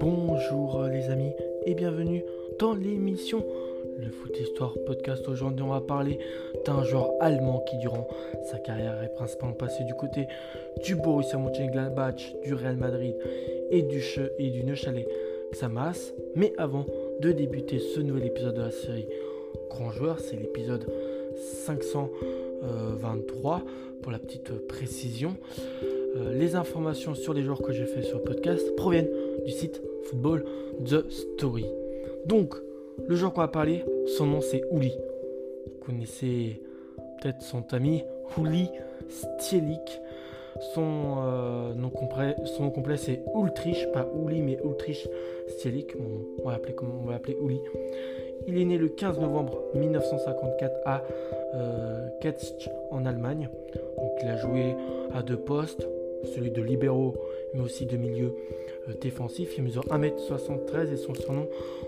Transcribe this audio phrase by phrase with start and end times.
[0.00, 1.32] Bonjour euh, les amis
[1.64, 2.22] et bienvenue
[2.58, 3.42] dans l'émission
[3.98, 5.26] Le Foot Histoire Podcast.
[5.28, 6.18] Aujourd'hui, on va parler
[6.66, 8.06] d'un joueur allemand qui, durant
[8.44, 10.26] sa carrière, est principalement passé du côté
[10.84, 13.14] du Borussia Mönchengladbach, du Real Madrid
[13.70, 15.06] et du, Che et du Neuchâtel
[15.52, 16.12] Xamaas.
[16.34, 16.84] Mais avant
[17.20, 19.08] de débuter ce nouvel épisode de la série
[19.70, 20.86] Grand Joueur, c'est l'épisode
[22.60, 23.62] 523
[24.02, 25.36] pour la petite précision.
[26.16, 29.10] Euh, les informations sur les joueurs que j'ai fait sur le podcast proviennent
[29.44, 30.44] du site Football
[30.84, 31.66] The Story.
[32.26, 32.54] Donc,
[33.06, 33.84] le joueur qu'on va parler,
[34.16, 34.92] son nom c'est Ouli.
[35.66, 36.60] Vous connaissez
[37.20, 38.02] peut-être son ami,
[38.38, 38.68] Ouli
[39.08, 40.00] Stielik.
[40.74, 42.34] Son, euh, nom complet,
[42.74, 45.06] complet c'est Ultrich, pas Ouli mais Ultrich
[45.48, 45.92] Stielik.
[46.40, 47.60] on va l'appeler On va l'appeler Ouli.
[48.46, 51.02] Il est né le 15 novembre 1954 à
[51.54, 52.08] euh,
[52.90, 53.48] en Allemagne.
[54.22, 54.74] Il a joué
[55.14, 55.86] à deux postes,
[56.34, 57.14] celui de libéraux
[57.54, 58.34] mais aussi de milieu
[58.88, 59.54] euh, défensif.
[59.56, 61.46] Il mesure 1m73 et son surnom,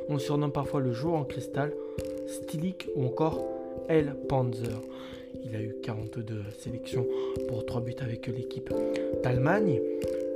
[0.09, 1.73] on le surnomme parfois le jour en cristal,
[2.27, 3.45] Stilik ou encore
[3.89, 4.81] El Panzer.
[5.45, 7.07] Il a eu 42 sélections
[7.49, 8.73] pour 3 buts avec l'équipe
[9.23, 9.81] d'Allemagne,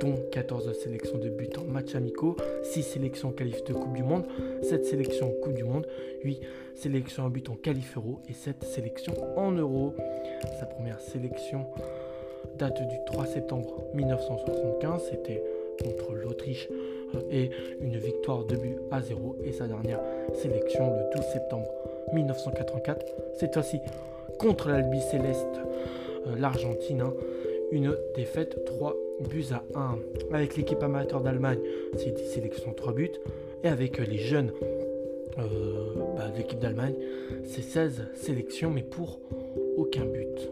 [0.03, 4.03] dont 14 sélections de buts en match amicaux, 6 sélections en qualif de Coupe du
[4.03, 4.25] Monde,
[4.61, 5.87] 7 sélections Coupe du Monde,
[6.25, 6.41] 8
[6.75, 9.93] sélections en but en qualif euro et 7 sélections en euro.
[10.59, 11.65] Sa première sélection
[12.59, 15.41] date du 3 septembre 1975, c'était
[15.81, 16.67] contre l'Autriche
[17.15, 20.01] euh, et une victoire de but à 0 et sa dernière
[20.33, 21.67] sélection le 12 septembre
[22.11, 23.05] 1984,
[23.39, 23.79] cette fois-ci
[24.37, 25.61] contre l'Albi Céleste,
[26.27, 27.13] euh, l'Argentine, hein.
[27.71, 29.97] une défaite 3 buts à 1.
[30.33, 31.59] Avec l'équipe amateur d'Allemagne,
[31.97, 33.11] c'est 10 sélections 3 buts
[33.63, 34.51] et avec les jeunes
[35.37, 35.43] euh,
[36.17, 36.95] bah, de l'équipe d'Allemagne,
[37.45, 39.19] c'est 16 sélections mais pour
[39.77, 40.51] aucun but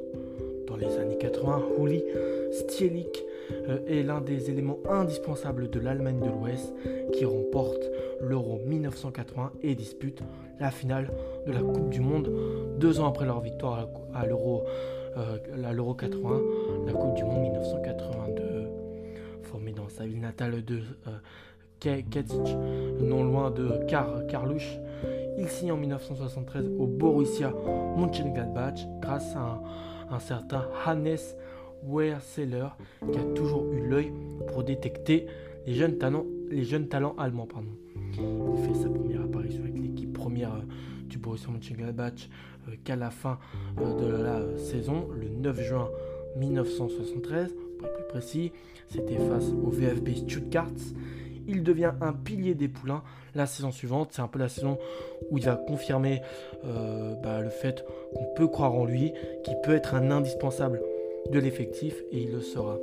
[0.67, 2.03] dans les années 80, Uli
[2.51, 3.25] Stielik
[3.67, 6.73] euh, est l'un des éléments indispensables de l'Allemagne de l'Ouest
[7.13, 7.89] qui remporte
[8.21, 10.21] l'Euro 1980 et dispute
[10.59, 11.11] la finale
[11.45, 12.31] de la Coupe du Monde
[12.77, 16.41] deux ans après leur victoire à euh, l'Euro 80,
[16.85, 18.50] la Coupe du Monde 1982.
[19.97, 21.17] Sa ville natale de euh,
[23.01, 24.21] non loin de Kar
[25.37, 27.51] il signe en 1973 au Borussia
[27.97, 29.61] Mönchengladbach grâce à
[30.11, 31.17] un certain Hannes
[31.83, 32.67] Werseller
[33.11, 34.13] qui a toujours eu l'œil
[34.47, 35.25] pour détecter
[35.65, 37.47] les jeunes talents, allemands.
[38.13, 42.29] Il fait sa première apparition avec l'équipe première euh, du Borussia Mönchengladbach
[42.67, 43.39] euh, qu'à la fin
[43.77, 45.89] de la saison, le 9 juin
[46.35, 48.51] 1973, pour être plus précis,
[48.89, 50.67] c'était face au VfB Stuttgart.
[51.47, 53.03] Il devient un pilier des poulains
[53.35, 54.09] la saison suivante.
[54.11, 54.77] C'est un peu la saison
[55.29, 56.21] où il va confirmer
[56.65, 60.81] euh, bah, le fait qu'on peut croire en lui, qu'il peut être un indispensable
[61.31, 62.77] de l'effectif et il le sera.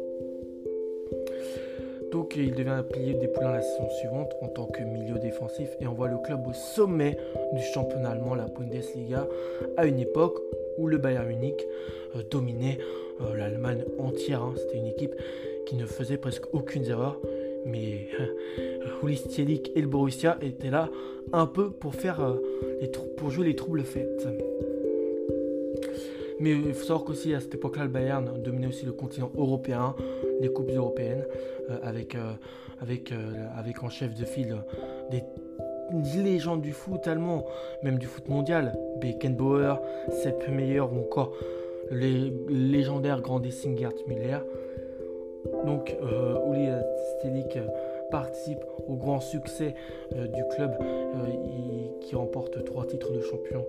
[2.13, 5.69] Donc il devient un pilier des poulains la saison suivante en tant que milieu défensif
[5.81, 7.19] et envoie le club au sommet
[7.53, 9.27] du championnat allemand, la Bundesliga,
[9.77, 10.39] à une époque
[10.79, 11.67] où le Bayern Munich
[12.17, 12.79] euh, dominait
[13.21, 14.43] euh, l'Allemagne entière.
[14.43, 14.55] Hein.
[14.57, 15.15] C'était une équipe
[15.67, 17.19] qui ne faisait presque aucune erreur
[17.67, 18.09] mais
[19.03, 20.89] Uli Stielik et le Borussia étaient là
[21.33, 22.37] un peu pour faire euh,
[23.17, 24.27] pour jouer les troubles faites.
[26.41, 29.97] Mais il faut savoir qu'aussi à cette époque-là, le Bayern dominait aussi le continent européen,
[30.41, 31.27] les coupes européennes,
[31.69, 32.33] euh, avec, euh,
[32.81, 33.13] avec,
[33.57, 34.57] avec en chef de file
[35.11, 35.23] des
[36.17, 37.45] légendes du foot allemand,
[37.83, 39.81] même du foot mondial, Beckenbauer,
[40.23, 41.33] Sepp Meyer ou encore
[41.91, 44.39] les légendaires Grandissing Gerd Müller.
[45.65, 46.69] Donc, euh, Uli
[47.19, 47.59] Stelik
[48.11, 49.75] participe au grand succès
[50.15, 53.65] euh, du club euh, qui remporte trois titres de champion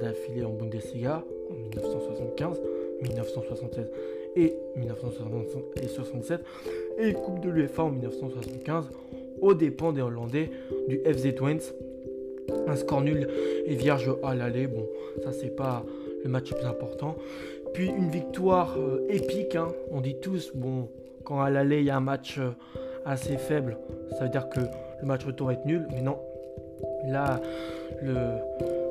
[0.00, 2.60] d'affilée en Bundesliga en 1975,
[3.00, 3.90] 1976
[4.36, 6.40] et 1977
[6.98, 8.90] et Coupe de l'UEFA en 1975
[9.42, 10.50] aux dépens des Hollandais
[10.88, 11.74] du FZ Twents.
[12.66, 13.28] Un score nul
[13.66, 14.66] et vierge à l'aller.
[14.66, 14.86] Bon,
[15.22, 15.84] ça c'est pas
[16.24, 17.16] le match le plus important.
[17.74, 18.76] Puis une victoire
[19.08, 19.68] épique, hein.
[19.90, 20.88] on dit tous, bon,
[21.24, 22.50] quand à l'aller il y a un match euh,
[23.04, 23.78] assez faible,
[24.10, 25.86] ça veut dire que le match retour est nul.
[25.92, 26.18] Mais non,
[27.06, 27.40] là,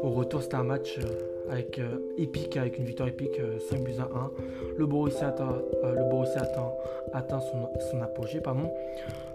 [0.04, 3.94] au retour c'était un match euh, avec, euh, épique, avec une victoire épique, 5 buts
[4.00, 4.32] à 1.
[4.78, 5.64] Le Borussia atteint,
[7.14, 8.42] atteint, son, apogée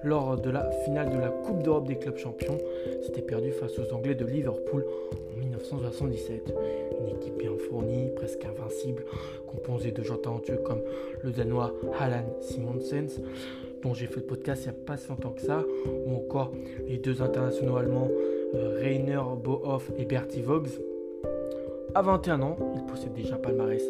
[0.02, 2.58] lors de la finale de la Coupe d'Europe des clubs champions.
[3.02, 4.86] C'était perdu face aux Anglais de Liverpool
[5.34, 6.54] en 1977.
[7.00, 9.04] Une équipe bien fournie, presque invincible,
[9.46, 10.80] composée de gens talentueux comme
[11.22, 13.20] le Danois Alan Simonsens,
[13.82, 15.62] dont j'ai fait le podcast il n'y a pas si longtemps que ça,
[16.06, 16.52] ou encore
[16.88, 18.36] les deux internationaux allemands euh,
[18.80, 20.80] Rainer Bohoff et Bertie Vogts.
[21.94, 23.82] À 21 ans, il possède déjà un palmarès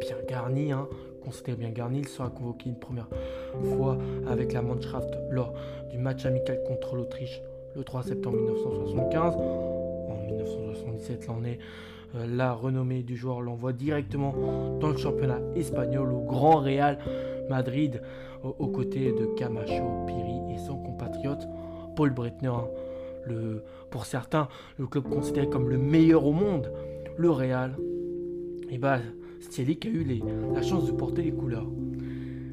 [0.00, 0.88] bien garni, hein,
[1.22, 2.00] considéré bien garni.
[2.00, 3.08] Il sera convoqué une première
[3.74, 5.52] fois avec la Mannschaft lors
[5.90, 7.42] du match amical contre l'Autriche
[7.76, 9.34] le 3 septembre 1975.
[9.36, 11.58] En 1977, l'année,
[12.16, 14.34] euh, la renommée du joueur l'envoie directement
[14.80, 16.98] dans le championnat espagnol au Grand Real
[17.48, 18.00] Madrid
[18.42, 21.46] aux côtés de Camacho, Piri et son compatriote
[21.94, 22.48] Paul Breitner.
[22.48, 22.68] Hein.
[23.26, 26.72] Le, pour certains, le club considéré comme le meilleur au monde,
[27.16, 27.76] le Real.
[28.70, 28.98] Et bah,
[29.40, 30.22] Stielik a eu
[30.54, 31.66] la chance de porter les couleurs.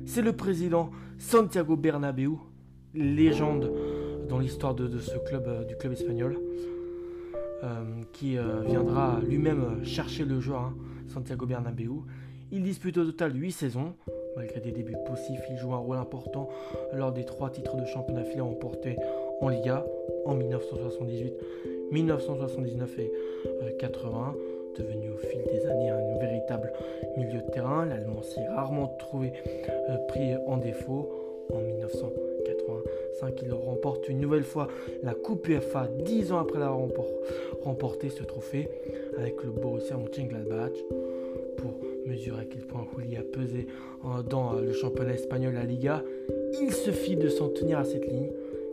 [0.06, 2.38] C'est le président Santiago Bernabéu,
[2.94, 3.72] légende
[4.30, 6.38] dans l'histoire de, ce club, euh, du club espagnol,
[7.64, 7.84] euh,
[8.14, 10.76] qui euh, viendra lui-même chercher le joueur, hein,
[11.08, 12.04] Santiago Bernabéu.
[12.52, 13.94] Il dispute au total 8 saisons.
[14.36, 16.48] Malgré des débuts poussifs, il joue un rôle important
[16.94, 18.96] lors des trois titres de championnat filé remportés
[19.42, 19.86] en Liga
[20.26, 21.34] en 1978,
[21.92, 23.12] 1979 et
[23.80, 24.36] 80
[24.78, 26.72] devenu au fil des années un véritable
[27.18, 27.86] milieu de terrain.
[27.86, 29.34] L'Allemand s'est rarement trouvé
[30.08, 31.10] pris en défaut.
[31.54, 34.68] En 1985, il remporte une nouvelle fois
[35.02, 36.86] la Coupe UEFA, dix ans après l'avoir
[37.62, 38.68] remporté ce trophée
[39.18, 40.74] avec le Borussia Mönchengladbach.
[41.58, 43.68] Pour mesurer à quel point Juli a pesé
[44.30, 46.04] dans le championnat espagnol, la Liga,
[46.62, 48.30] il suffit de s'en tenir à cette ligne.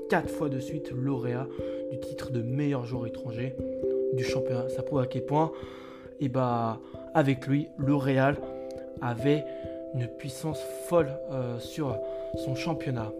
[0.08, 1.46] Quatre fois de suite lauréat
[1.90, 3.54] du titre de meilleur joueur étranger
[4.12, 4.68] du championnat.
[4.68, 5.52] Ça prouve à quel point,
[6.20, 6.80] et eh bah,
[7.14, 8.36] avec lui, le Real
[9.00, 9.44] avait
[9.94, 11.96] une puissance folle euh, sur
[12.44, 13.12] son championnat.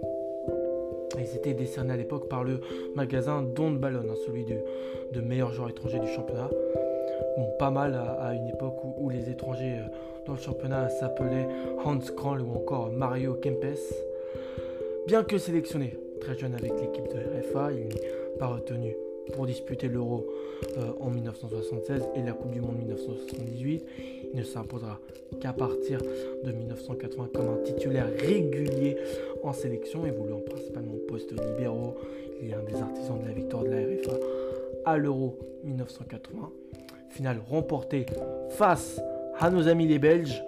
[1.19, 2.61] Ils étaient décernés à l'époque par le
[2.97, 4.57] magasin Don Ballon, hein, celui de,
[5.13, 6.51] de meilleur joueur étranger du championnat.
[7.37, 11.49] Bon, pas mal à, une époque où, les étrangers euh, dans le championnat s'appelaient
[11.85, 13.79] Hans Kranl ou encore Mario Kempes.
[15.07, 18.97] Bien que sélectionné très jeune avec l'équipe de RFA, il n'est pas retenu
[19.35, 20.27] pour disputer l'Euro
[20.79, 23.85] euh, en 1976 et la Coupe du Monde 1978.
[24.33, 24.99] Il ne s'imposera
[25.41, 26.01] qu'à partir
[26.45, 28.97] de 1980 comme un titulaire régulier
[29.43, 31.95] en sélection, évoluant principalement au poste libéraux.
[32.43, 34.19] Il est un des artisans de la victoire de la RFA
[34.87, 36.51] à l'Euro 1980.
[37.11, 38.07] Finale remportée
[38.51, 39.01] face
[39.39, 40.43] à nos amis les Belges.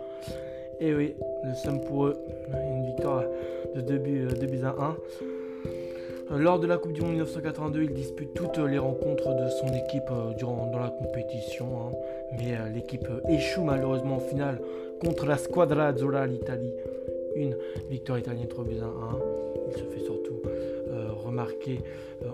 [0.81, 1.15] Et oui,
[1.45, 2.17] le somme pour eux,
[2.53, 3.25] une victoire
[3.75, 4.97] de 2 buts, euh, à 1.
[6.31, 9.69] Euh, lors de la Coupe du Monde 1982, il dispute toutes les rencontres de son
[9.69, 11.67] équipe euh, durant, dans la compétition.
[11.67, 11.93] Hein.
[12.39, 14.61] Mais euh, l'équipe échoue malheureusement en finale
[15.01, 16.73] contre la Squadra Azzurra l'Italie.
[17.37, 17.57] Une
[17.91, 18.91] victoire italienne 3 buts à 1.
[19.69, 20.41] Il se fait surtout
[21.25, 21.81] remarquer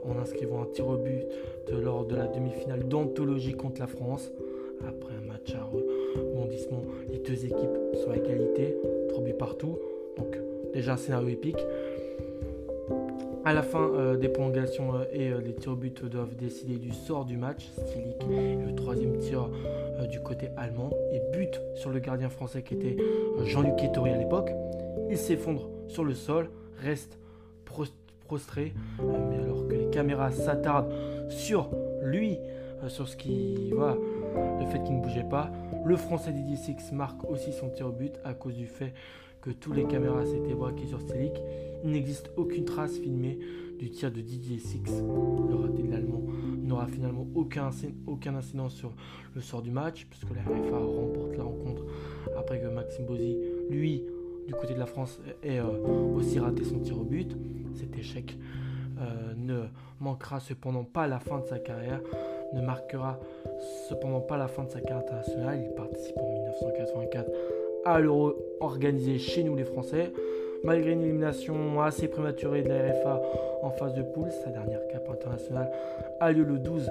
[0.04, 1.24] en inscrivant un tir au but
[1.70, 4.30] lors de la demi-finale d'anthologie contre la France.
[4.86, 8.76] Après un match à rebondissement, les deux équipes sont à égalité,
[9.08, 9.76] 3 buts partout.
[10.16, 10.38] Donc
[10.72, 11.58] déjà un scénario épique.
[13.44, 16.76] À la fin euh, des prolongations euh, et euh, les tirs au but doivent décider
[16.76, 17.70] du sort du match.
[17.88, 19.48] Stilik le troisième tir
[20.08, 22.96] du côté allemand et but sur le gardien français qui était
[23.44, 24.52] Jean-Luc Ettori à l'époque.
[25.10, 27.18] Il s'effondre sur le sol, reste
[27.64, 30.92] prostré, mais alors que les caméras s'attardent
[31.28, 31.68] sur
[32.02, 32.38] lui,
[32.88, 33.96] sur ce qui va,
[34.60, 35.50] le fait qu'il ne bougeait pas,
[35.84, 38.92] le français Didier Six marque aussi son tir au but à cause du fait
[39.40, 41.34] que tous les caméras s'étaient braquées sur Stilik.
[41.84, 43.38] Il n'existe aucune trace filmée
[43.78, 44.82] du tir de Didier Six.
[44.86, 46.22] Le raté de l'Allemand
[46.62, 47.70] n'aura finalement aucun,
[48.06, 48.92] aucun incident sur
[49.34, 51.82] le sort du match, puisque la RFA remporte la rencontre
[52.38, 53.36] après que Maxime Bozzi,
[53.70, 54.04] lui,
[54.46, 57.36] du côté de la France, ait euh, aussi raté son tir au but.
[57.74, 58.36] Cet échec
[59.00, 59.62] euh, ne
[60.00, 62.00] manquera cependant pas la fin de sa carrière,
[62.54, 63.18] ne marquera
[63.88, 65.64] cependant pas la fin de sa carrière internationale.
[65.68, 67.30] Il participe en 1984
[67.84, 70.12] à l'Euro organisé chez nous les Français.
[70.64, 73.22] Malgré une élimination assez prématurée de la RFA
[73.62, 75.70] en phase de poule, sa dernière cape internationale
[76.20, 76.88] a lieu le 12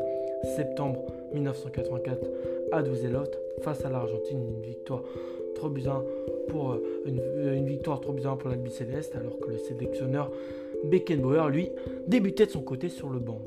[0.58, 2.20] septembre 1984
[2.74, 4.44] à Douzelotte face à l'Argentine.
[4.58, 5.04] Une victoire
[5.56, 6.04] trop bien
[6.50, 10.32] pour euh, une, victoire trop bien pour l'Albi Céleste alors que le sélectionneur
[10.84, 11.70] Beckenbauer lui
[12.08, 13.42] débutait de son côté sur le banc.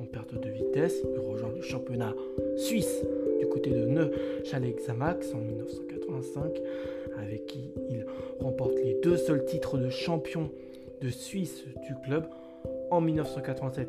[0.00, 2.14] En perte de vitesse, il rejoint le championnat
[2.56, 3.04] suisse
[3.38, 6.60] du côté de Neuchâtel-Xamax en 1985
[7.20, 8.06] avec qui il
[8.40, 10.50] remporte les deux seuls titres de champion
[11.00, 12.24] de Suisse du club
[12.90, 13.88] en 1987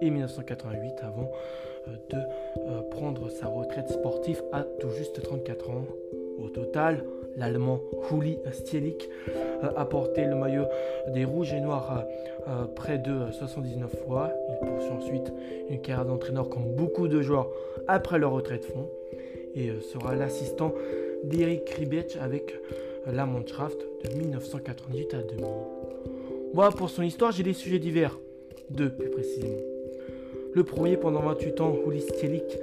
[0.00, 1.30] et 1988 avant
[1.88, 2.18] euh, de
[2.68, 5.84] euh, prendre sa retraite sportive à tout juste 34 ans.
[6.38, 7.04] Au total,
[7.36, 7.80] l'Allemand
[8.10, 10.64] Huli Stielik euh, a porté le maillot
[11.14, 12.04] des Rouges et Noirs
[12.74, 14.32] près de 79 fois.
[14.50, 15.32] Il poursuit ensuite
[15.68, 17.48] une carrière d'entraîneur comme beaucoup de joueurs
[17.86, 18.88] après leur retraite font
[19.54, 20.72] et sera l'assistant
[21.24, 22.54] d'Eric Kribetch avec
[23.06, 25.46] la Mannschaft de 1998 à 2000.
[26.54, 28.18] Voilà pour son histoire, j'ai des sujets divers,
[28.70, 29.58] deux plus précisément.
[30.54, 32.58] Le premier, pendant 28 ans, Uli Stielik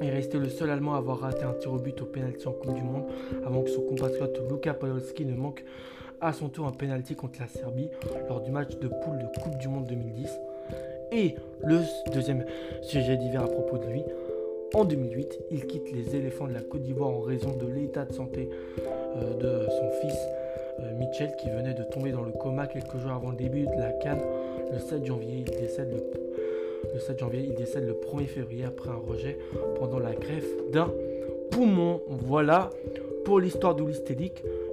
[0.00, 2.52] est resté le seul Allemand à avoir raté un tir au but au pénalty en
[2.52, 3.04] Coupe du Monde
[3.44, 5.64] avant que son compatriote Luka Podolski ne manque
[6.20, 7.90] à son tour un pénalty contre la Serbie
[8.28, 10.28] lors du match de poule de Coupe du Monde 2010.
[11.12, 11.80] Et le
[12.12, 12.44] deuxième
[12.82, 14.02] sujet d'hiver à propos de lui,
[14.74, 18.12] en 2008, il quitte les éléphants de la Côte d'Ivoire en raison de l'état de
[18.12, 18.50] santé
[19.16, 20.18] euh, de son fils
[20.80, 23.78] euh, Mitchell qui venait de tomber dans le coma quelques jours avant le début de
[23.78, 24.22] la Cannes.
[24.72, 26.00] Le 7 janvier, il décède le
[26.92, 27.40] le 7 janvier.
[27.48, 29.38] Il décède le 1er février après un rejet
[29.78, 30.92] pendant la greffe d'un
[31.50, 32.00] poumon.
[32.08, 32.70] Voilà
[33.24, 34.02] pour l'histoire d'Ulysse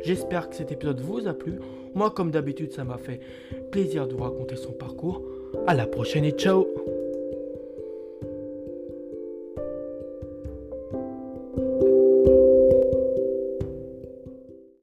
[0.01, 1.59] J'espère que cet épisode vous a plu.
[1.93, 3.19] Moi, comme d'habitude, ça m'a fait
[3.71, 5.21] plaisir de vous raconter son parcours.
[5.67, 6.67] À la prochaine et ciao